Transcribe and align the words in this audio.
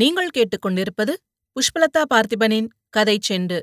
நீங்கள் 0.00 0.28
கேட்டுக்கொண்டிருப்பது 0.36 1.12
புஷ்பலதா 1.56 2.02
பார்த்திபனின் 2.14 2.66
கதை 2.90 3.18
செண்டு. 3.28 3.58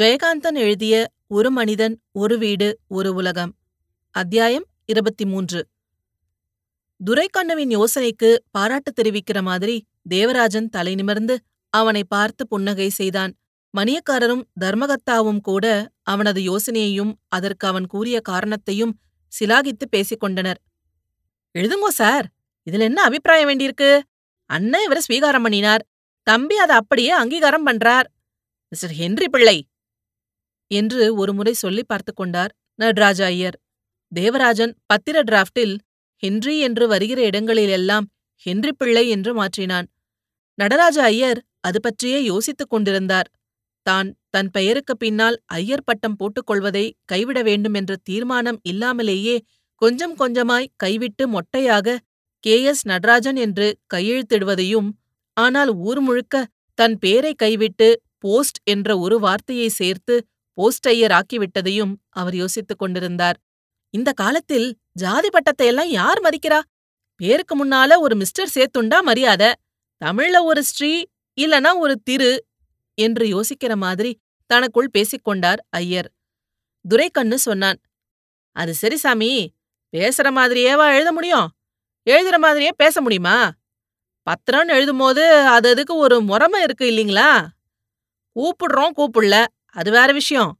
ஜெயகாந்தன் 0.00 0.58
எழுதிய 0.64 0.94
ஒரு 1.26 1.50
மனிதன் 1.50 1.94
ஒரு 2.12 2.38
வீடு 2.38 2.68
ஒரு 2.88 3.14
உலகம் 3.14 3.52
அத்தியாயம் 4.14 4.66
இருபத்தி 4.84 5.24
மூன்று 5.24 5.60
துரைக்கண்ணுவின் 7.00 7.72
யோசனைக்கு 7.78 8.30
பாராட்டு 8.50 8.92
தெரிவிக்கிற 8.92 9.42
மாதிரி 9.42 9.76
தேவராஜன் 10.08 10.68
தலை 10.68 10.94
நிமிர்ந்து 10.94 11.36
அவனை 11.68 12.04
பார்த்து 12.04 12.46
புன்னகை 12.46 12.88
செய்தான். 12.88 13.32
மணியக்காரரும் 13.74 14.44
தர்மகத்தாவும் 14.60 15.40
கூட 15.40 15.64
அவனது 16.02 16.42
யோசனையையும் 16.42 17.14
அதற்கு 17.28 17.66
அவன் 17.68 17.86
கூறிய 17.86 18.20
காரணத்தையும் 18.20 18.94
சிலாகித்து 19.32 19.88
பேசிக் 19.90 20.20
கொண்டனர். 20.20 20.60
எழுதுங்கோ 21.54 21.92
சார் 22.02 22.28
இதுல 22.66 22.80
என்ன 22.80 23.02
அபிப்பிராயம் 23.02 23.48
வேண்டியிருக்கு? 23.48 23.90
அண்ணன் 24.50 24.84
இவரை 24.86 25.02
ஸ்வீகாரம் 25.02 25.42
பண்ணினார். 25.42 25.82
தம்பி 26.26 26.56
அதை 26.56 26.74
அப்படியே 26.76 27.12
அங்கீகாரம் 27.12 27.66
பண்றார். 27.66 28.06
மிஸ்டர் 28.72 28.94
ஹென்றி 28.94 29.26
பிள்ளை! 29.28 29.58
என்று 30.70 31.04
ஒருமுறை 31.14 31.54
சொல்லி 31.54 31.82
பார்த்து 31.82 32.12
கொண்டார் 32.14 32.52
நடராஜ 32.78 33.20
ஐயர். 33.26 33.56
தேவராஜன் 34.12 34.72
பத்திர 34.86 35.16
டிராஃப்டில் 35.22 35.74
ஹென்றி 36.22 36.54
என்று 36.58 36.84
வருகிற 36.88 37.20
இடங்களிலெல்லாம் 37.22 38.06
ஹென்றி 38.46 38.72
பிள்ளை 38.72 39.04
என்று 39.08 39.32
மாற்றினான். 39.34 39.86
நடராஜ 40.58 40.98
ஐயர் 41.04 41.40
அது 41.60 41.78
பற்றியே 41.80 42.18
யோசித்துக் 42.24 42.72
கொண்டிருந்தார். 42.72 43.28
தான் 43.86 44.08
தன் 44.30 44.50
பெயருக்கு 44.50 44.94
பின்னால் 44.96 45.36
ஐயர் 45.52 45.84
பட்டம் 45.84 46.16
போட்டுக்கொள்வதை 46.16 46.84
கைவிட 47.04 47.38
வேண்டும் 47.42 47.74
என்ற 47.74 47.92
தீர்மானம் 48.02 48.58
இல்லாமலேயே 48.62 49.36
கொஞ்சம் 49.82 50.14
கொஞ்சமாய் 50.16 50.72
கைவிட்டு 50.76 51.24
மொட்டையாக 51.28 51.96
கே. 52.44 52.54
எஸ். 52.62 52.82
நடராஜன் 52.86 53.36
என்று 53.36 53.66
கையெழுத்திடுவதையும் 53.94 54.88
ஆனால் 55.36 55.70
ஊர் 55.80 56.00
முழுக்க 56.00 56.36
தன் 56.78 56.96
பேரை 56.98 57.32
கைவிட்டு 57.34 57.88
போஸ்ட் 58.18 58.58
என்ற 58.64 58.98
ஒரு 58.98 59.16
வார்த்தையை 59.18 59.68
சேர்த்து 59.70 60.14
போஸ்டையர் 60.58 61.14
ஆக்கிவிட்டதையும் 61.18 61.92
அவர் 62.10 62.34
யோசித்துக் 62.34 62.78
கொண்டிருந்தார். 62.78 63.38
இந்த 63.94 64.10
காலத்தில் 64.12 64.68
ஜாதி 64.92 65.28
பட்டத்தை 65.30 65.66
எல்லாம் 65.66 65.90
யார் 65.90 66.20
மதிக்கிறா? 66.20 66.60
பேருக்கு 67.20 67.54
முன்னால 67.56 67.98
ஒரு 67.98 68.14
மிஸ்டர் 68.16 68.52
சேர்த்துண்டா 68.54 68.98
மரியாதை? 69.00 69.50
தமிழ்ல 70.00 70.38
ஒரு 70.42 70.62
ஸ்ரீ 70.62 70.92
இல்லனா 71.38 71.70
ஒரு 71.78 71.94
திரு 72.02 72.32
என்று 72.98 73.24
யோசிக்கிற 73.26 73.74
மாதிரி 73.76 74.12
தனக்குள் 74.50 74.90
பேசிக்கொண்டார் 74.98 75.60
ஐயர். 75.76 76.08
துரைக்கண்ணு 76.84 77.38
சொன்னான் 77.38 77.78
அது 78.56 78.72
சரி 78.74 78.96
சாமி 78.96 79.32
பேசுற 79.92 80.28
மாதிரியேவா 80.38 80.86
எழுத 80.94 81.10
முடியும்? 81.12 81.48
எழுதுற 82.10 82.36
மாதிரியே 82.36 82.70
பேச 82.76 83.00
முடியுமா? 83.00 83.52
பத்திரம்னு 84.26 84.76
எழுதும்போது 84.78 85.44
அது 85.46 85.70
அதுக்கு 85.70 85.96
ஒரு 85.96 86.20
முறமை 86.20 86.62
இருக்கு 86.62 86.84
இல்லைங்களா? 86.90 87.46
கூப்பிடுறோம் 88.36 88.90
கூப்பிடல. 88.96 89.46
அது 89.66 89.90
வேற 89.90 90.12
விஷயம். 90.12 90.58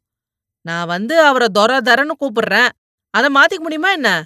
நான் 0.61 0.87
வந்து 0.87 1.21
அவரை 1.21 1.49
தொர 1.59 1.81
தரன்னு 1.81 2.11
கூப்பிடுறேன். 2.21 2.69
அதை 3.11 3.31
மாத்திக்க 3.35 3.59
முடியுமா 3.59 3.93
என்ன? 3.93 4.25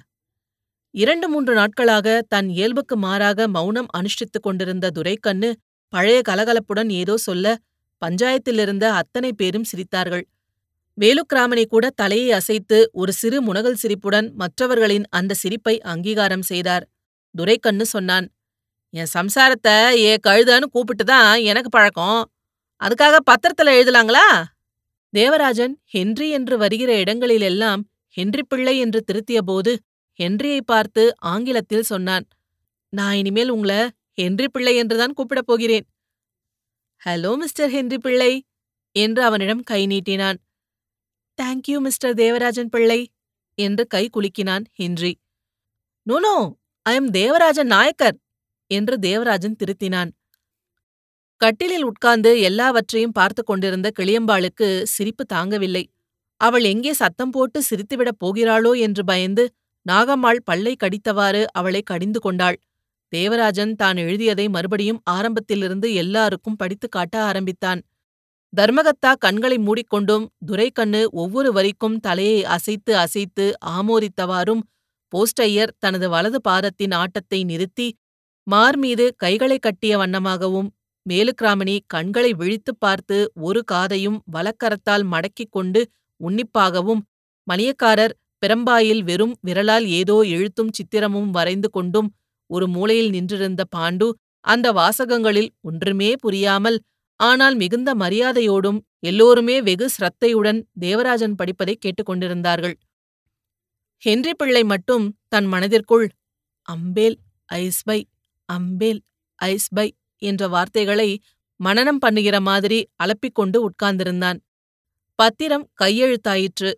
இரண்டு 0.91 1.29
மூன்று 1.29 1.53
நாட்களாக 1.53 2.21
தன் 2.27 2.49
இயல்புக்கு 2.49 2.97
மாறாக 2.97 3.47
மௌனம் 3.47 3.87
அனுஷ்டித்துக் 3.97 4.41
கொண்டிருந்த 4.41 4.89
துரைக்கண்ணு 4.89 5.55
பழைய 5.89 6.21
கலகலப்புடன் 6.29 6.89
ஏதோ 6.89 7.17
சொல்ல 7.17 7.57
பஞ்சாயத்திலிருந்த 8.05 8.83
அத்தனை 8.83 9.33
பேரும் 9.33 9.65
சிரித்தார்கள். 9.71 10.23
வேலுக்கிராமனை 11.01 11.65
கூட 11.65 11.89
தலையை 11.89 12.31
அசைத்து 12.31 12.89
ஒரு 12.93 13.13
சிறு 13.13 13.43
முனகல் 13.43 13.73
சிரிப்புடன் 13.73 14.33
மற்றவர்களின் 14.35 15.03
அந்த 15.09 15.33
சிரிப்பை 15.33 15.81
அங்கீகாரம் 15.81 16.41
செய்தார். 16.41 16.87
துரைக்கண்ணு 17.35 17.85
சொன்னான். 17.85 18.27
என் 18.93 19.11
சம்சாரத்தை 19.13 19.75
ஏ 20.01 20.11
கழுதான்னு 20.27 20.67
கூப்பிட்டு 20.73 21.03
தான் 21.03 21.31
எனக்கு 21.41 21.69
பழக்கம். 21.69 22.21
அதுக்காக 22.81 23.15
பத்திரத்துல 23.29 23.73
எழுதலாங்களா? 23.77 24.27
தேவராஜன் 25.13 25.73
ஹென்றி 25.85 26.27
என்று 26.29 26.55
வருகிற 26.57 26.91
இடங்களிலெல்லாம் 26.99 27.81
ஹென்றி 28.17 28.43
பிள்ளை 28.43 28.75
என்று 28.79 28.99
திருத்தியபோது 29.07 29.71
ஹென்ரியை 30.19 30.61
பார்த்து 30.65 31.03
ஆங்கிலத்தில் 31.33 31.89
சொன்னான். 31.91 32.25
நான் 32.93 33.15
இனிமேல் 33.15 33.51
உங்கள 33.51 33.73
ஹென்றி 34.19 34.47
பிள்ளை 34.47 34.73
என்றுதான் 34.75 35.15
கூப்பிடப் 35.17 35.47
போகிறேன். 35.49 35.85
ஹலோ 37.01 37.31
மிஸ்டர் 37.37 37.69
ஹென்றி 37.69 37.97
பிள்ளை 37.97 38.31
என்று 38.95 39.21
அவனிடம் 39.23 39.63
கை 39.71 39.81
நீட்டினான். 39.87 40.37
தேங்க்யூ 41.39 41.79
மிஸ்டர் 41.79 42.13
தேவராஜன் 42.13 42.69
பிள்ளை 42.69 42.99
என்று 43.57 43.83
கை 43.87 44.03
குலுக்கினான் 44.09 44.65
Henry. 44.71 45.11
No no 46.07 46.35
I 46.85 46.93
am 46.95 47.07
Devarajan 47.11 47.67
Nayakkar! 47.67 48.17
என்று 48.71 48.95
தேவராஜன் 48.99 49.55
திருத்தினான். 49.55 50.09
கட்டிலில் 51.41 51.85
உட்கார்ந்து 51.85 52.31
எல்லாவற்றையும் 52.41 53.13
பார்த்து 53.13 53.41
கொண்டிருந்த 53.43 53.87
கிளியம்பாளுக்கு 53.99 54.67
சிரிப்பு 54.85 55.23
தாங்கவில்லை. 55.33 55.83
அவள் 56.41 56.63
எங்கே 56.63 56.93
சத்தம் 56.93 57.29
போட்டு 57.29 57.59
சிரித்துவிடப் 57.69 58.19
போகிறாளோ 58.23 58.73
என்று 58.79 59.03
பயந்து 59.03 59.45
நாகம்மாள் 59.85 60.41
பல்லை 60.43 60.73
கடித்தவாறு 60.83 61.41
அவளை 61.53 61.81
கடிந்து 61.83 62.19
கொண்டாள். 62.19 62.57
தேவராஜன் 63.13 63.73
தான் 63.75 63.97
எழுதியதை 63.97 64.47
மறுபடியும் 64.47 65.01
ஆரம்பத்திலிருந்து 65.09 65.89
எல்லாருக்கும் 65.95 66.57
படித்துக் 66.57 66.91
காட்ட 66.91 67.15
ஆரம்பித்தான். 67.23 67.81
தர்மகத்தா 68.53 69.13
கண்களை 69.19 69.57
மூடிக்கொண்டும் 69.59 70.25
துரைக்கண்ணு 70.45 71.03
ஒவ்வொரு 71.15 71.49
வரிக்கும் 71.51 71.99
தலையை 71.99 72.39
அசைத்து 72.49 72.93
அசைத்து 72.97 73.45
ஆமோதித்தவாறும் 73.77 74.63
போஸ்டையர் 75.15 75.75
தனது 75.79 76.09
வலது 76.09 76.41
பாதத்தின் 76.41 76.93
ஆட்டத்தை 76.93 77.43
நிறுத்தி 77.43 77.87
மார்மீது 78.47 79.05
கைகளை 79.15 79.57
கட்டிய 79.59 79.97
வண்ணமாகவும் 79.97 80.69
மேலுக்கிராமணி 81.05 81.79
கண்களை 81.87 82.33
விழித்துப் 82.33 82.79
பார்த்து 82.79 83.31
ஒரு 83.41 83.63
காதையும் 83.71 84.19
வலக்கரத்தால் 84.33 85.05
மடக்கிக் 85.11 85.51
கொண்டு 85.51 85.81
உன்னிப்பாகவும் 86.19 87.01
மணியக்காரர் 87.47 88.13
பெரம்பாயில் 88.45 89.03
வெறும் 89.03 89.35
விரலால் 89.41 89.85
ஏதோ 89.89 90.21
எழுத்தும் 90.27 90.71
சித்திரமும் 90.71 91.29
வரைந்து 91.29 91.69
கொண்டும் 91.69 92.09
ஒரு 92.49 92.67
மூலையில் 92.67 93.09
நின்றிருந்த 93.09 93.63
பாண்டு 93.75 94.07
அந்த 94.45 94.67
வாசகங்களில் 94.71 95.49
ஒன்றுமே 95.61 96.15
புரியாமல் 96.15 96.77
ஆனால் 97.19 97.55
மிகுந்த 97.55 97.95
மரியாதையோடும் 97.95 98.79
எல்லோருமே 98.99 99.61
வெகு 99.61 99.89
சிரத்தையுடன் 99.89 100.59
தேவராஜன் 100.79 101.35
படிப்பதைக் 101.35 101.81
கேட்டுக்கொண்டிருந்தார்கள் 101.85 102.75
ஹென்றி 104.05 104.33
பிள்ளை 104.33 104.63
மட்டும் 104.63 105.05
தன் 105.27 105.45
மனதிற்குள் 105.45 106.07
அம்பேல் 106.67 107.15
ஐஸ்பை 107.49 107.99
அம்பேல் 108.49 108.99
ஐஸ்பை 109.35 109.87
என்ற 110.21 110.47
வார்த்தைகளை 110.47 111.19
மனனம் 111.59 111.97
பண்ணுகிற 111.97 112.39
மாதிரி 112.39 112.87
அலப்பிக்கொண்டு 113.03 113.57
உட்கார்ந்திருந்தான். 113.67 114.39
பத்திரம் 115.15 115.65
கையெழுத்தாயிற்று. 115.83 116.71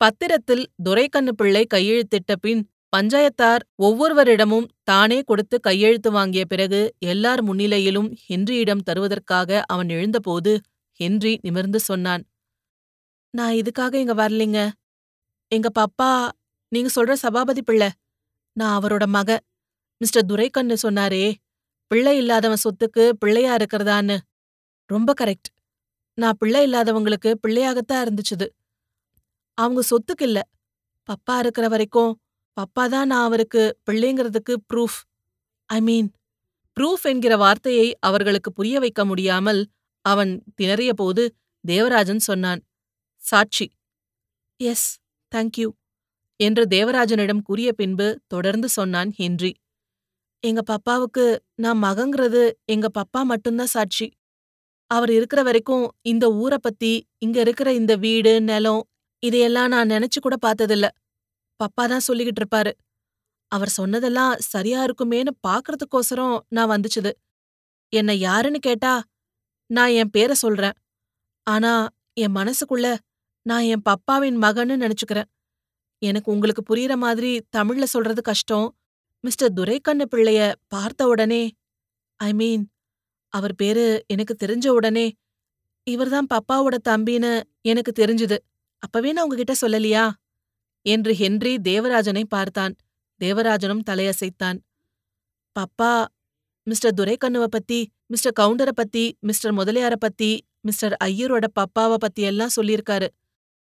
பத்திரத்தில் 0.00 0.64
துரைக்கண்ணு 0.82 1.34
பிள்ளை 1.34 1.66
கையெழுத்திட்ட 1.74 2.34
பின் 2.40 2.62
பஞ்சாயத்தார் 2.96 3.62
ஒவ்வொருவரிடமும் 3.82 4.68
தானே 4.82 5.20
கொடுத்து 5.20 5.60
கையெழுத்து 5.60 6.10
வாங்கிய 6.10 6.44
பிறகு 6.44 6.80
எல்லார் 6.98 7.42
முன்னிலையிலும் 7.44 8.08
ஹென்ரியிடம் 8.28 8.86
தருவதற்காக 8.90 9.60
அவன் 9.66 9.88
எழுந்தபோது 9.88 10.60
ஹென்றி 11.00 11.38
நிமிர்ந்து 11.42 11.80
சொன்னான் 11.80 12.24
நான் 13.30 13.54
இதுக்காக 13.54 13.94
இங்க 13.94 14.14
வரலிங்க. 14.14 14.70
எங்க 15.52 15.68
பப்பா 15.78 16.10
நீங்க 16.74 16.90
சொல்ற 16.94 17.12
சபாபதி 17.12 17.62
பிள்ளை. 17.62 17.88
நான் 18.56 18.74
அவரோட 18.78 19.04
மக. 19.06 19.40
மிஸ்டர் 20.00 20.26
துரைக்கண்ணு 20.26 20.76
சொன்னாரே 20.82 21.24
பிள்ளை 21.90 22.16
இல்லாதவன் 22.16 22.62
சொத்துக்கு 22.64 23.10
பிள்ளையா 23.18 23.52
இருக்கிறதான்னு. 23.56 24.16
ரொம்ப 24.90 25.10
கரெக்ட். 25.20 25.50
நான் 26.18 26.38
பிள்ளை 26.38 26.60
இல்லாதவங்களுக்கு 26.66 27.30
பிள்ளையாகத்தான் 27.46 28.02
இருந்துச்சுது. 28.04 28.46
அவங்க 29.58 29.80
சொத்துக்கு 29.90 30.22
இல்ல. 30.22 30.38
பப்பா 31.08 31.38
இருக்கிற 31.38 31.68
வரைக்கும் 31.68 32.12
பப்பா 32.56 32.84
தான் 32.88 33.06
நான் 33.06 33.24
அவருக்கு 33.24 33.62
பிள்ளைங்கிறதுக்கு 33.86 34.54
ப்ரூஃப் 34.74 34.98
ஐ 35.70 35.80
மீன் 35.80 36.08
ப்ரூஃப் 36.76 37.02
என்கிற 37.02 37.34
வார்த்தையை 37.36 37.86
அவர்களுக்கு 38.00 38.50
புரிய 38.52 38.78
வைக்க 38.78 39.04
முடியாமல் 39.04 39.60
அவன் 40.04 40.32
திணறிய 40.60 40.92
போது 40.92 41.22
தேவராஜன் 41.64 42.24
சொன்னான் 42.28 42.60
சாட்சி. 43.22 43.66
எஸ் 44.60 44.88
தேங்க்யூ 45.32 45.68
என்று 46.40 46.62
தேவராஜனிடம் 46.66 47.42
கூறிய 47.42 47.72
பின்பு 47.72 48.20
தொடர்ந்து 48.26 48.68
சொன்னான் 48.68 49.10
ஹென்றி. 49.10 49.52
எங்க 50.40 50.60
பப்பாவுக்கு 50.72 51.24
நான் 51.54 51.82
மகங்கிறது 51.82 52.42
எங்க 52.64 52.86
பப்பா 52.98 53.20
மட்டும்தான் 53.24 53.66
சாட்சி. 53.66 54.06
அவர் 54.90 55.10
இருக்கிற 55.10 55.42
வரைக்கும் 55.42 55.84
இந்த 56.02 56.32
ஊரை 56.32 56.58
பத்தி 56.58 56.92
இங்க 57.18 57.40
இருக்கிற 57.40 57.72
இந்த 57.72 57.96
வீடு 57.96 58.40
நிலம் 58.40 58.82
இதையெல்லாம் 59.22 59.68
நான் 59.68 59.88
நினைச்சு 59.88 60.18
கூட 60.20 60.36
பார்த்ததில்ல. 60.46 60.86
பப்பா 61.60 61.84
தான் 61.88 62.06
சொல்லிக்கிட்டு 62.08 62.40
இருப்பாரு. 62.42 62.72
அவர் 63.48 63.68
சொன்னதெல்லாம் 63.68 64.34
சரியா 64.38 64.84
இருக்குமேன்னு 64.84 65.32
பாக்குறதுக்கோசரம் 65.48 66.36
நான் 66.48 66.70
வந்துச்சுது. 66.70 67.12
என்ன 67.92 68.14
யாருன்னு 68.14 68.58
கேட்டா 68.58 69.02
நான் 69.70 69.88
என் 69.90 70.10
பேரை 70.10 70.34
சொல்றேன். 70.34 70.76
ஆனா 71.46 71.72
என் 72.14 72.34
மனசுக்குள்ள 72.34 72.96
நான் 73.42 73.62
என் 73.62 73.86
பப்பாவின் 73.88 74.38
மகன்னு 74.42 74.74
நினைச்சுக்கிறேன். 74.84 75.28
எனக்கு 76.04 76.32
உங்களுக்கு 76.32 76.62
புரியற 76.62 76.94
மாதிரி 76.96 77.30
தமிழ்ல 77.56 77.82
சொல்றது 77.82 78.22
கஷ்டம். 78.22 78.76
மிஸ்டர் 79.20 79.52
துரைக்கண்ணு 79.52 80.08
பிள்ளைய 80.10 80.52
பார்த்த 80.68 81.06
உடனே 81.06 81.42
ஐ 82.16 82.32
மீன் 82.32 82.68
அவர் 83.28 83.54
பேரு 83.54 84.04
எனக்கு 84.06 84.34
தெரிஞ்ச 84.44 84.68
உடனே 84.68 85.12
இவர்தான் 85.84 86.26
பப்பாவோட 86.34 86.76
தம்பின்னு 86.88 87.42
எனக்கு 87.60 87.92
தெரிஞ்சுது. 87.98 88.36
அப்பவே 88.78 89.12
நான் 89.12 89.24
உங்ககிட்ட 89.24 89.54
சொல்லலையா? 89.60 90.10
என்று 90.82 91.14
ஹென்றி 91.14 91.56
தேவராஜனை 91.56 92.24
பார்த்தான். 92.28 92.74
தேவராஜனும் 93.20 93.86
தலையசைத்தான். 93.90 94.58
பப்பா 95.56 96.04
மிஸ்டர் 96.62 96.94
துரைக்கண்ணுவ 96.94 97.44
பத்தி 97.44 97.92
மிஸ்டர் 98.06 98.36
கவுண்டர 98.40 98.68
பத்தி 98.74 99.16
மிஸ்டர் 99.20 99.52
முதலியார 99.52 99.96
பத்தி 99.96 100.44
மிஸ்டர் 100.60 100.96
ஐயரோட 101.04 101.44
பப்பாவ 101.60 101.94
பத்தி 101.94 102.22
எல்லாம் 102.22 102.54
சொல்லியிருக்காரு. 102.60 103.08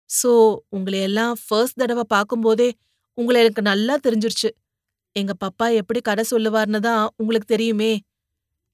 சோ 0.10 0.32
உங்களையெல்லாம் 0.76 1.34
ஃபர்ஸ்ட் 1.44 1.80
தடவை 1.82 2.04
பார்க்கும்போதே 2.16 2.70
உங்களை 3.18 3.38
எனக்கு 3.44 3.64
நல்லா 3.72 3.96
தெரிஞ்சிருச்சு. 4.06 4.50
எங்க 5.16 5.34
பப்பா 5.44 5.66
எப்படி 5.80 6.00
கதை 6.02 6.24
சொல்லுவார்னு 6.32 6.80
தான் 6.80 7.04
உங்களுக்கு 7.22 7.48
தெரியுமே. 7.56 7.92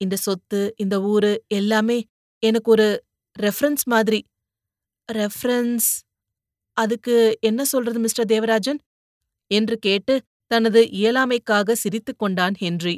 இந்த 0.01 0.15
சொத்து 0.25 0.59
இந்த 0.77 0.95
ஊரு 1.11 1.31
எல்லாமே 1.59 1.97
எனக்கு 2.43 2.69
ஒரு 2.71 2.87
ரெஃபரன்ஸ் 3.35 3.83
மாதிரி. 3.93 4.19
ரெஃபரன்ஸ் 5.09 5.89
அதுக்கு 6.77 7.15
என்ன 7.39 7.61
சொல்றது 7.63 7.99
மிஸ்டர் 7.99 8.29
தேவராஜன்? 8.33 8.79
என்று 9.51 9.75
கேட்டு 9.79 10.13
தனது 10.51 10.81
இயலாமைக்காக 10.99 11.75
சிரித்துக் 11.83 12.21
கொண்டான் 12.21 12.55
ஹென்றி. 12.63 12.95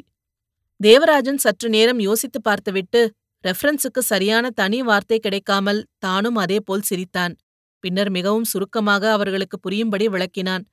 தேவராஜன் 0.80 1.40
சற்று 1.44 1.68
நேரம் 1.68 2.00
யோசித்து 2.08 2.38
பார்த்துவிட்டு 2.40 3.00
ரெஃபரன்ஸுக்கு 3.44 4.02
சரியான 4.12 4.46
தனி 4.60 4.78
வார்த்தை 4.82 5.18
கிடைக்காமல் 5.18 5.80
தானும் 5.98 6.38
அதேபோல் 6.44 6.88
சிரித்தான். 6.90 7.34
பின்னர் 7.82 8.10
மிகவும் 8.10 8.44
சுருக்கமாக 8.44 9.04
அவர்களுக்கு 9.12 9.56
புரியும்படி 9.58 10.06
விளக்கினான். 10.08 10.64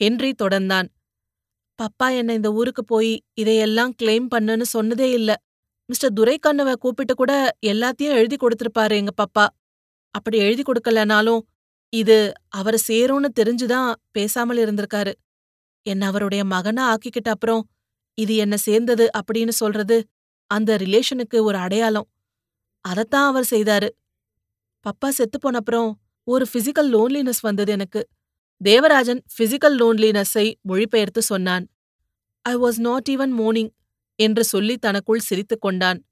ஹென்றி 0.00 0.30
தொடர்ந்தான். 0.42 0.88
பப்பா 1.78 2.08
என்னை 2.16 2.34
இந்த 2.34 2.50
ஊருக்கு 2.52 2.82
போய் 2.84 3.12
இதையெல்லாம் 3.34 3.92
கிளைம் 4.02 4.28
பண்ணுன்னு 4.34 4.66
சொன்னதே 4.76 5.08
இல்ல. 5.12 5.30
மிஸ்டர் 5.88 6.14
துரைக்கண்ணுவை 6.20 6.74
கூப்பிட்டு 6.74 7.14
கூட 7.14 7.32
எல்லாத்தையும் 7.66 8.16
எழுதி 8.18 8.36
கொடுத்திருப்பாரு 8.36 8.94
எங்க 9.00 9.12
பப்பா. 9.22 9.46
அப்படி 10.14 10.36
எழுதி 10.38 10.62
கொடுக்கலனாலும் 10.62 11.42
இது 11.92 12.16
அவரை 12.48 12.78
சேரும்னு 12.88 13.30
தெரிஞ்சுதான் 13.40 13.88
பேசாமல் 14.12 14.60
இருந்திருக்காரு. 14.64 15.12
என்ன 15.86 16.06
அவருடைய 16.06 16.42
மகனா 16.44 16.84
ஆக்கிக்கிட்ட 16.92 17.30
அப்புறம் 17.30 17.62
இது 18.18 18.34
என்ன 18.36 18.56
சேர்ந்தது 18.56 19.04
அப்படின்னு 19.18 19.54
சொல்றது 19.62 19.96
அந்த 20.50 20.70
ரிலேஷனுக்கு 20.76 21.38
ஒரு 21.40 21.58
அடையாளம். 21.58 22.08
அதத்தான் 22.84 23.26
அவர் 23.30 23.46
செய்தாரு. 23.50 23.88
பப்பா 24.84 25.08
செத்து 25.08 25.38
போனப்புறம் 25.38 25.90
ஒரு 26.24 26.46
பிசிக்கல் 26.52 26.90
லோன்லினஸ் 26.90 27.40
வந்தது 27.40 27.72
எனக்கு. 27.72 28.08
தேவராஜன் 28.60 29.22
பிசிக்கல் 29.38 29.76
லோன்லினஸை 29.80 30.54
மொழிபெயர்த்து 30.60 31.22
சொன்னான். 31.22 31.64
I 32.42 32.56
was 32.56 32.78
not 32.78 33.08
even 33.10 33.30
mourning 33.30 33.72
என்று 34.18 34.44
சொல்லி 34.44 34.76
தனக்குள் 34.76 35.18
சிரித்துக் 35.18 35.60
கொண்டான். 35.60 36.04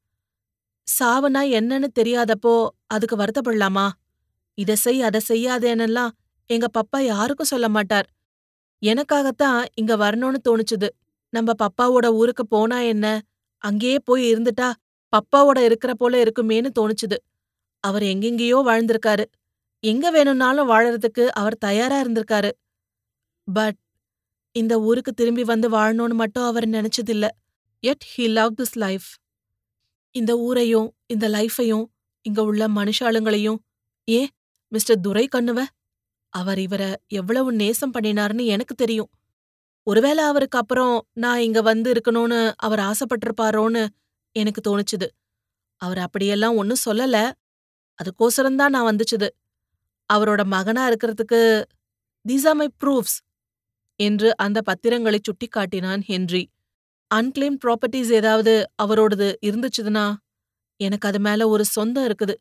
சாவுனா 0.89 1.43
என்னன்னு 1.59 1.89
தெரியாதப்போ 2.01 2.69
அதுக்கு 2.87 3.17
வருத்தப்படலாமா? 3.17 3.91
இத 4.55 4.77
செய் 4.77 5.03
அதை 5.03 5.21
செய்யாதேனெல்லாம் 5.29 6.11
எங்க 6.47 6.67
பப்பா 6.79 6.99
யாருக்கும் 7.01 7.47
சொல்ல 7.47 7.69
மாட்டார். 7.69 8.09
எனக்காகத்தான் 8.83 9.65
இங்க 9.75 9.97
வரணும்னு 9.97 10.41
தோணுச்சுது. 10.49 10.89
நம்ம 11.29 11.53
பப்பாவோட 11.63 12.07
ஊருக்கு 12.13 12.47
போனா 12.47 12.81
என்ன? 12.81 13.07
அங்கேயே 13.59 13.99
போய் 14.05 14.35
இருந்துட்டா 14.35 14.73
பப்பாவோட 15.13 15.59
இருக்கிற 15.59 15.95
போல 15.95 16.23
இருக்குமேன்னு 16.23 16.71
தோணுச்சுது. 16.81 17.17
அவர் 17.81 18.03
எங்கெங்கேயோ 18.03 18.59
வாழ்ந்திருக்காரு. 18.67 19.25
எங்க 19.85 20.11
வேணும்னாலும் 20.11 20.69
வாழறதுக்கு 20.71 21.25
அவர் 21.33 21.57
தயாரா 21.59 21.97
இருந்திருக்காரு. 22.03 22.51
பட் 23.49 23.79
இந்த 24.57 24.75
ஊருக்கு 24.81 25.13
திரும்பி 25.13 25.45
வந்து 25.45 25.69
வாழணும்னு 25.71 26.15
மட்டும் 26.15 26.45
அவர் 26.45 26.67
நினைச்சதில்ல. 26.69 27.27
Yet 27.83 28.05
he 28.13 28.25
love 28.31 28.55
this 28.63 28.77
life 28.77 29.09
இந்த 30.15 30.33
ஊரையும் 30.39 30.89
இந்த 31.07 31.27
லைஃபையும் 31.29 31.85
இங்க 32.27 32.41
உள்ள 32.43 32.69
மனுஷாளுங்களையும் 32.69 33.59
ஏன் 34.09 34.29
மிஸ்டர் 34.73 35.01
துரை 35.01 35.27
கண்ணுவ? 35.27 35.61
அவர் 36.33 36.59
இவர 36.59 36.83
எவ்வளவு 37.09 37.51
நேசம் 37.53 37.95
பண்ணினார்னு 37.95 38.45
எனக்கு 38.47 38.75
தெரியும். 38.75 39.11
ஒருவேளை 39.87 40.25
அவருக்கு 40.25 40.59
அப்புறம் 40.59 40.97
நான் 41.15 41.41
இங்க 41.41 41.61
வந்து 41.63 41.93
இருக்கணும்னு 41.93 42.41
அவர் 42.57 42.81
ஆசைப்பட்டிருப்பாரோன்னு 42.81 43.83
எனக்கு 44.37 44.61
தோணுச்சுது. 44.69 45.09
அவர் 45.81 45.99
அப்படியெல்லாம் 45.99 46.57
ஒன்னும் 46.57 46.85
சொல்லல. 46.91 47.17
அதுக்கோசரம்தான் 47.99 48.75
நான் 48.75 48.89
வந்துச்சுது. 48.91 49.29
அவரோட 50.11 50.43
மகனா 50.55 50.83
இருக்கிறதுக்கு 50.91 51.41
தீஸ் 52.25 52.47
ஆர் 52.51 52.59
மை 52.61 52.69
ப்ரூஃப்ஸ் 52.83 53.19
என்று 54.01 54.29
அந்த 54.45 54.59
பத்திரங்களை 54.69 55.19
சுட்டிக்காட்டினான் 55.29 56.03
ஹென்றி. 56.11 56.43
அன்கிளைம் 57.11 57.59
ப்ராப்பர்ட்டிஸ் 57.65 58.13
ஏதாவது 58.21 58.53
அவரோடது 58.85 59.29
இருந்துச்சுதுன்னா 59.49 60.05
எனக்கு 60.81 61.07
அது 61.11 61.19
மேல 61.27 61.49
ஒரு 61.55 61.65
சொந்தம் 61.77 62.07
இருக்குது. 62.09 62.35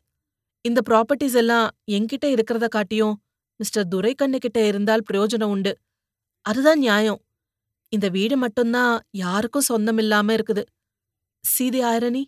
இந்த 0.64 0.80
ப்ராப்பர்ட்டிஸ் 0.88 1.36
எல்லாம் 1.42 1.66
என்கிட்ட 1.96 2.26
இருக்கிறத 2.34 2.66
காட்டியும் 2.76 3.14
மிஸ்டர் 3.60 3.88
துரைக்கண்ணு 3.94 4.38
கிட்ட 4.44 4.58
இருந்தால் 4.70 5.06
பிரயோஜனம் 5.08 5.52
உண்டு. 5.54 5.72
அதுதான் 6.46 6.80
நியாயம். 6.86 7.20
இந்த 7.92 8.06
வீடு 8.16 8.36
மட்டும்தான் 8.44 8.94
யாருக்கும் 9.24 9.68
சொந்தம் 9.70 10.00
இல்லாம 10.04 10.28
இருக்குது. 10.38 10.62
சீதி 11.44 11.80
ஆயிரணி 11.90 12.22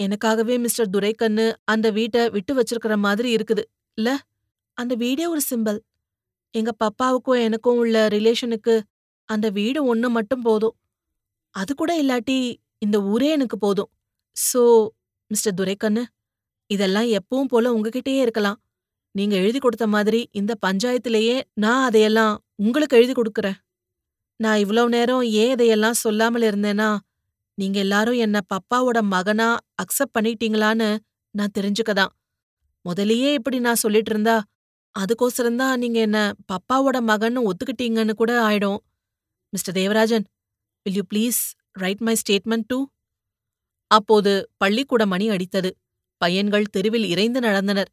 எனக்காகவே 0.00 0.54
மிஸ்டர் 0.64 0.92
துரைக்கண்ணு 0.94 1.46
அந்த 1.72 1.86
வீட்டை 1.98 2.22
விட்டு 2.36 2.52
வச்சிருக்கிற 2.58 2.94
மாதிரி 3.06 3.28
இருக்குது. 3.36 3.64
இல்ல 3.98 4.10
அந்த 4.78 4.92
வீடே 4.94 5.26
ஒரு 5.26 5.40
சிம்பல் 5.50 5.80
எங்க 6.54 6.70
பப்பாவுக்கும் 6.84 7.42
எனக்கும் 7.42 7.76
உள்ள 7.76 8.08
ரிலேஷனுக்கு 8.08 8.74
அந்த 9.28 9.46
வீடு 9.50 9.80
ஒண்ணு 9.94 10.08
மட்டும் 10.08 10.42
போதும். 10.42 10.74
அது 11.54 11.72
கூட 11.74 11.92
இல்லாட்டி 12.02 12.38
இந்த 12.78 12.96
ஊரே 13.02 13.28
எனக்கு 13.30 13.56
போதும். 13.58 13.90
சோ 14.36 14.62
மிஸ்டர் 15.30 15.54
துரைக்கண்ணு 15.54 16.02
இதெல்லாம் 16.70 17.08
எப்பவும் 17.18 17.50
போல 17.50 17.72
உங்ககிட்டயே 17.76 18.20
இருக்கலாம். 18.20 18.58
நீங்க 19.14 19.34
எழுதி 19.36 19.58
கொடுத்த 19.58 19.86
மாதிரி 19.86 20.20
இந்த 20.32 20.52
பஞ்சாயத்திலேயே 20.66 21.36
நான் 21.54 21.84
அதையெல்லாம் 21.84 22.34
உங்களுக்கு 22.56 22.96
எழுதி 22.96 23.14
கொடுக்கறேன். 23.14 23.58
நான் 24.40 24.58
இவ்வளவு 24.58 24.88
நேரம் 24.88 25.24
ஏன் 25.42 25.52
இதையெல்லாம் 25.52 26.00
சொல்லாமல் 26.04 26.46
இருந்தேன்னா 26.50 26.88
நீங்க 27.58 27.78
எல்லாரும் 27.78 28.18
என்ன 28.18 28.38
பப்பாவோட 28.54 28.98
மகனா 29.14 29.48
அக்செப்ட் 29.82 30.16
பண்ணிட்டீங்களான்னு 30.18 30.88
நான் 31.34 31.54
தெரிஞ்சுக்கதான். 31.58 32.12
முதலியே 32.84 33.30
இப்படி 33.32 33.58
நான் 33.58 33.82
சொல்லிட்டு 33.84 34.10
இருந்தா 34.10 34.36
அதுக்கோசரம்தான் 34.96 35.80
நீங்க 35.82 35.98
என்ன 36.00 36.18
பப்பாவோட 36.52 36.96
மகன்னு 37.10 37.40
ஒத்துக்கிட்டீங்கன்னு 37.50 38.14
கூட 38.14 38.32
ஆயிடும். 38.48 38.80
Mister 39.52 39.76
Devarajan 39.80 40.24
will 40.86 40.98
you 41.00 41.04
please 41.12 41.40
write 41.82 42.02
my 42.08 42.14
statement 42.22 42.66
too 42.66 42.78
அப்போது 43.90 44.32
பள்ளிக்கூட 44.56 45.02
மணி 45.06 45.26
அடித்தது. 45.30 45.70
பையன்கள் 46.20 46.70
தெருவில் 46.70 47.06
இறைந்து 47.12 47.40
நடந்தனர். 47.40 47.90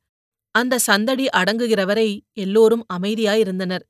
அந்த 0.55 0.75
சந்தடி 0.79 1.25
அடங்குகிறவரை 1.39 2.07
எல்லோரும் 2.43 2.83
அமைதியாயிருந்தனர். 2.93 3.83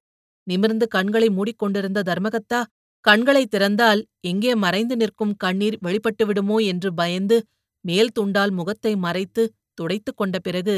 நிமிர்ந்து 0.48 0.86
கண்களை 0.88 1.30
மூடிக்கொண்டிருந்த 1.30 2.00
தர்மகத்தா 2.10 2.60
கண்களை 3.06 3.44
திறந்தால் 3.46 4.02
எங்கே 4.22 4.52
மறைந்து 4.56 4.96
நிற்கும் 4.96 5.36
கண்ணீர் 5.36 5.78
வெளிப்பட்டு 5.82 6.24
விடுமோ 6.26 6.58
என்று 6.72 6.90
பயந்து 6.94 7.38
மேல் 7.86 8.12
துண்டால் 8.20 8.52
முகத்தை 8.52 8.94
மறைத்து 9.06 9.44
துடைத்துக் 9.74 10.20
கொண்ட 10.20 10.38
பிறகு 10.40 10.76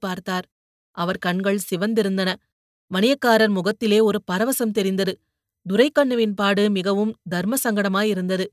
பார்த்தார். 0.00 0.46
அவர் 0.96 1.18
கண்கள் 1.18 1.60
சிவந்திருந்தன. 1.70 2.30
மணியக்காரர் 2.90 3.52
முகத்திலே 3.52 3.98
ஒரு 4.00 4.18
பரவசம் 4.30 4.74
தெரிந்தது. 4.74 5.12
துரைக்கண்ணுவின் 5.66 6.34
பாடு 6.34 6.64
மிகவும் 6.70 7.12
தர்ம 7.30 7.56
சங்கடமாயிருந்தது 7.64 8.46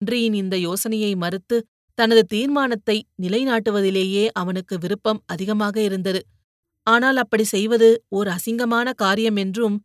இன்றியின் 0.00 0.34
இந்த 0.34 0.56
யோசனையை 0.58 1.12
மறுத்து 1.16 1.56
தனது 1.98 2.22
தீர்மானத்தை 2.26 2.96
நிலைநாட்டுவதிலேயே 3.22 4.24
அவனுக்கு 4.32 4.74
விருப்பம் 4.78 5.20
அதிகமாக 5.26 5.76
இருந்தது. 5.80 6.20
ஆனால் 6.86 7.16
அப்படி 7.16 7.44
செய்வது 7.46 7.88
ஓர் 8.08 8.28
அசிங்கமான 8.28 8.88
காரியம் 8.94 9.36
என்றும் 9.36 9.76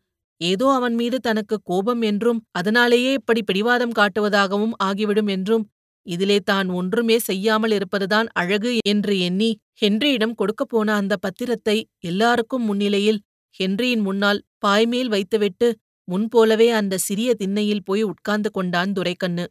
ஏதோ 0.41 0.67
அவன் 0.71 0.95
மீது 0.95 1.17
தனக்கு 1.19 1.55
கோபம் 1.63 2.01
என்றும் 2.01 2.39
அதனாலேயே 2.51 3.11
இப்படி 3.13 3.41
பிடிவாதம் 3.43 3.95
காட்டுவதாகவும் 3.99 4.75
ஆகிவிடும் 4.83 5.27
என்றும் 5.27 5.63
இதிலே 6.07 6.37
தான் 6.43 6.67
ஒன்றுமே 6.69 7.17
செய்யாமல் 7.19 7.71
இருப்பதுதான் 7.71 8.27
அழகு 8.33 8.71
என்று 8.89 9.13
எண்ணி 9.19 9.49
ஹென்ரியிடம் 9.81 10.35
கொடுக்கப் 10.35 10.69
போன 10.69 10.95
அந்த 10.95 11.13
பத்திரத்தை 11.25 11.77
எல்லாருக்கும் 12.01 12.65
முன்னிலையில் 12.65 13.19
ஹென்ரியின் 13.59 14.03
முன்னால் 14.03 14.39
பாய்மேல் 14.65 15.09
வைத்துவிட்டு 15.09 15.67
முன்போலவே 16.07 16.69
அந்த 16.71 16.95
சிறிய 16.97 17.29
திண்ணையில் 17.33 17.85
போய் 17.85 18.03
உட்கார்ந்து 18.03 18.49
கொண்டான் 18.51 18.91
துரைக்கண்ணு. 18.93 19.45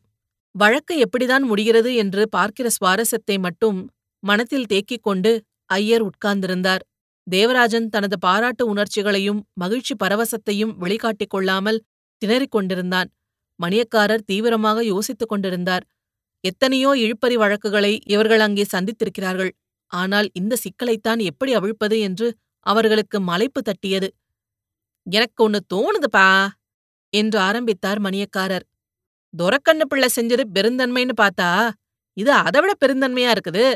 வழக்கு 0.54 0.94
எப்படிதான் 1.04 1.44
முடிகிறது? 1.50 1.90
என்று 1.94 2.22
பார்க்கிற 2.28 2.66
சுவாரஸ்யத்தை 2.78 3.36
மட்டும் 3.38 3.78
மனத்தில் 4.22 4.66
தேக்கிக் 4.66 5.02
கொண்டு 5.02 5.30
ஐயர் 5.70 6.04
உட்கார்ந்திருந்தார். 6.10 6.82
தேவராஜன் 7.26 7.88
தனது 7.88 8.16
பாராட்டு 8.18 8.62
உணர்ச்சிகளையும் 8.66 9.40
மகிழ்ச்சி 9.54 9.94
பரவசத்தையும் 10.04 10.72
வெளிக்காட்டிக் 10.76 11.32
கொள்ளாமல் 11.34 11.80
திணறிக் 12.22 12.54
கொண்டிருந்தான். 12.56 13.08
மணியக்காரர் 13.60 14.26
தீவிரமாக 14.26 14.78
யோசித்துக் 14.84 15.28
கொண்டிருந்தார். 15.28 15.84
எத்தனையோ 16.44 16.90
இழுப்பறி 17.04 17.36
வழக்குகளை 17.42 17.92
இவர்கள் 18.14 18.44
அங்கே 18.46 18.64
சந்தித்திருக்கிறார்கள். 18.74 19.52
ஆனால் 19.92 20.28
இந்த 20.40 20.54
சிக்கலைத்தான் 20.64 21.20
எப்படி 21.30 21.52
அவிழ்ப்பது 21.58 21.96
என்று 22.08 22.28
அவர்களுக்கு 22.66 23.16
மலைப்பு 23.30 23.60
தட்டியது. 23.68 24.08
எனக்கு 25.06 25.40
ஒன்னு 25.46 25.58
தோணுதுப்பா 25.74 26.26
என்று 27.12 27.38
ஆரம்பித்தார் 27.48 28.00
மணியக்காரர். 28.06 28.66
துரக்கண்ணு 29.34 29.84
பிள்ளை 29.90 30.08
செஞ்சது 30.16 30.44
பெருந்தன்மைன்னு 30.56 31.14
பார்த்தா 31.22 31.50
இது 32.16 32.32
அதைவிட 32.46 32.72
பெருந்தன்மையா 32.82 33.30
இருக்குது. 33.36 33.66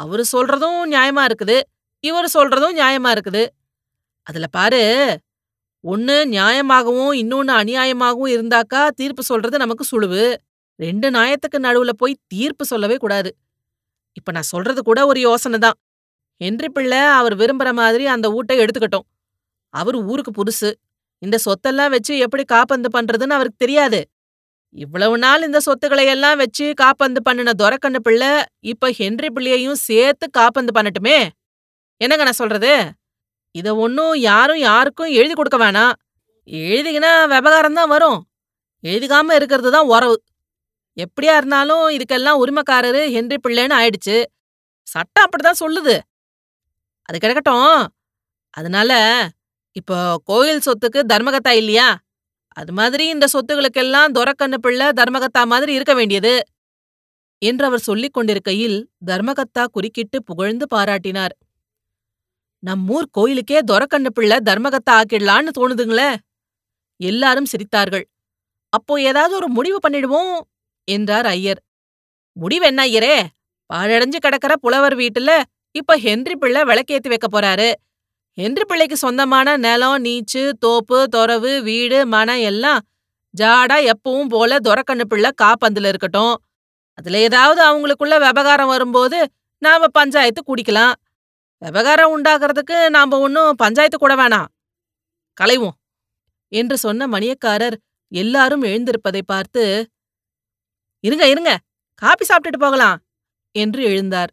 அவரு 0.00 0.24
சொல்றதும் 0.34 0.80
நியாயமா 0.94 1.22
இருக்குது. 1.28 1.56
இவரு 2.04 2.28
சொல்றதும் 2.36 2.76
நியாயமா 2.80 3.10
இருக்குது. 3.16 3.42
அதுல 4.26 4.46
பாரு 4.56 4.82
ஒன்னு 5.84 6.16
நியாயமாகவும் 6.34 7.12
இன்னொன்னு 7.22 7.52
அநியாயமாகவும் 7.62 8.32
இருந்தாக்கா 8.36 8.80
தீர்ப்பு 9.00 9.22
சொல்றது 9.22 9.56
நமக்கு 9.58 9.84
சுழுவு. 9.92 10.24
ரெண்டு 10.80 11.10
நாயத்துக்கு 11.10 11.58
நடுவுல 11.58 11.92
போய் 11.96 12.22
தீர்ப்பு 12.26 12.64
சொல்லவே 12.64 12.96
கூடாது. 12.96 13.30
இப்ப 14.12 14.32
நான் 14.32 14.50
சொல்றது 14.52 14.82
கூட 14.82 15.06
ஒரு 15.06 15.20
யோசனை 15.20 15.58
தான். 15.58 15.78
ஹென்றி 16.40 16.68
பிள்ளை 16.68 16.98
அவர் 16.98 17.34
விரும்புற 17.36 17.72
மாதிரி 17.72 18.06
அந்த 18.06 18.26
ஊட்டை 18.28 18.56
எடுத்துக்கட்டும். 18.64 19.06
அவர் 19.74 19.94
ஊருக்கு 19.94 20.32
புதுசு. 20.38 20.70
இந்த 21.22 21.36
சொத்தெல்லாம் 21.46 21.90
வச்சு 21.90 22.18
எப்படி 22.18 22.44
காப்பந்து 22.52 22.88
பண்றதுன்னு 22.96 23.36
அவருக்கு 23.38 23.64
தெரியாது. 23.64 24.00
இவ்வளவு 24.70 25.18
நாள் 25.18 25.42
இந்த 25.42 25.60
சொத்துக்களை 25.60 26.06
எல்லாம் 26.06 26.36
வச்சு 26.36 26.74
காப்பந்து 26.82 27.20
பண்ணின 27.22 27.52
துரக்கண்ணு 27.52 28.00
பிள்ளை 28.02 28.30
இப்ப 28.60 28.90
ஹென்றி 28.90 29.28
பிள்ளையையும் 29.30 29.78
சேர்த்து 29.88 30.26
காப்பந்து 30.38 30.72
பண்ணட்டுமே? 30.74 31.18
என்னங்க 32.00 32.24
நான் 32.24 32.40
சொல்றது? 32.42 32.72
இத 33.54 33.68
ஒன்னும் 33.74 34.14
யாரும் 34.14 34.58
யாருக்கும் 34.58 35.10
எழுதி 35.10 35.34
கொடுக்க 35.34 35.58
வேணாம். 35.58 35.92
எழுதிக்கினா 36.48 37.12
விவகாரம் 37.26 37.74
தான் 37.74 37.88
வரும். 37.88 38.20
எழுதிக்காம 38.84 39.32
இருக்கிறது 39.32 39.70
தான் 39.70 39.86
உறவு. 39.86 40.16
எப்படியா 40.98 41.36
இருந்தாலும் 41.36 41.88
இதுக்கெல்லாம் 41.88 42.40
உரிமைக்காரரு 42.44 43.10
ஹென்றி 43.10 43.36
பிள்ளைன்னு 43.48 43.76
ஆயிடுச்சு. 43.80 44.24
சட்டம் 44.82 45.24
அப்படிதான் 45.24 45.62
சொல்லுது. 45.64 45.98
அது 47.02 47.18
கிடக்கட்டும். 47.18 47.86
அதனால 48.50 48.92
இப்போ 49.72 50.20
கோயில் 50.24 50.60
சொத்துக்கு 50.66 51.00
தர்மகத்தா 51.08 51.50
இல்லையா? 51.50 51.98
அது 52.48 52.72
மாதிரி 52.72 53.08
இந்த 53.08 53.26
சொத்துகளுக்கெல்லாம் 53.32 54.12
துரக்கண்ணு 54.12 54.54
பிள்ளை 54.54 54.86
தர்மகத்தா 54.86 55.44
மாதிரி 55.44 55.72
இருக்க 55.72 55.94
வேண்டியது. 55.94 56.42
என்று 57.38 57.64
அவர் 57.64 57.78
சொல்லிக் 57.78 58.12
கொண்டிருக்கையில் 58.12 58.90
தர்மகத்தா 59.06 59.64
குறுக்கிட்டு 59.64 60.24
புகழ்ந்து 60.24 60.66
பாராட்டினார். 60.74 61.34
நம்மூர் 62.66 63.06
கோயிலுக்கே 63.10 63.58
துரக்கண்ணு 63.58 64.10
பிள்ளை 64.12 64.36
தர்மகத்தா 64.36 64.90
ஆக்கிடலான்னு 64.90 65.48
தோணுதுங்களே. 65.58 66.16
எல்லாரும் 66.96 67.46
சிரித்தார்கள். 67.46 68.04
அப்போ 68.68 69.00
ஏதாவது 69.00 69.34
ஒரு 69.34 69.48
முடிவு 69.48 69.78
பண்ணிடுவோம். 69.88 70.40
என்றார் 70.88 71.26
ஐயர். 71.26 71.60
முடிவு 72.36 72.70
ஐயரே 72.70 73.16
பாழடைஞ்சு 73.70 74.18
கிடக்கிற 74.18 74.52
புலவர் 74.56 74.96
வீட்டுல 74.96 75.30
இப்ப 75.74 75.96
ஹென்றி 75.98 76.34
பிள்ளை 76.36 76.62
விளக்கேத்தி 76.62 77.08
வைக்க 77.08 77.26
போறாரு. 77.28 77.68
ஹென்றி 78.38 78.64
பிள்ளைக்கு 78.64 78.96
சொந்தமான 78.96 79.56
நிலம் 79.56 80.04
நீச்சு 80.04 80.42
தோப்பு 80.58 80.98
தொரவு 81.08 81.52
வீடு 81.62 82.06
மனம் 82.06 82.42
எல்லாம் 82.50 82.80
ஜாடா 83.34 83.76
எப்பவும் 83.90 84.28
போல 84.28 84.58
துரக்கண்ணு 84.58 85.04
பிள்ளை 85.06 85.30
காப்பந்துல 85.42 85.88
இருக்கட்டும். 85.88 86.34
அதுல 86.98 87.18
ஏதாவது 87.18 87.60
அவங்களுக்குள்ள 87.68 88.14
விவகாரம் 88.26 88.68
வரும்போது 88.68 89.18
நாம 89.62 89.88
பஞ்சாயத்து 89.88 90.40
குடிக்கலாம். 90.42 90.94
விவகாரம் 91.62 92.12
உண்டாகிறதுக்கு 92.12 92.88
நாம 92.88 93.18
ஒன்னும் 93.18 93.56
பஞ்சாயத்து 93.56 93.98
கூட 93.98 94.14
வேணாம். 94.14 94.48
கலைவோம்" 95.40 95.76
என்று 96.52 96.76
சொன்ன 96.78 97.06
மணியக்காரர் 97.06 97.76
எல்லாரும் 98.12 98.62
எழுந்திருப்பதை 98.62 99.22
பார்த்து 99.26 99.64
இருங்க 101.04 101.24
இருங்க. 101.28 101.52
காபி 101.94 102.24
சாப்பிட்டுட்டு 102.28 102.58
போகலாம் 102.58 102.98
என்று 103.54 103.82
எழுந்தார். 103.88 104.30